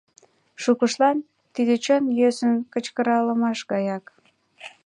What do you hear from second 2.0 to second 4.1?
йӧсын кычкыралмаш гаяк.